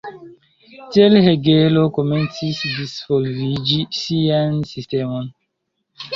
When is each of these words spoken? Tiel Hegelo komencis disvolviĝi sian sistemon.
Tiel 0.95 1.17
Hegelo 1.25 1.83
komencis 1.97 2.63
disvolviĝi 2.79 3.79
sian 4.01 4.59
sistemon. 4.73 5.31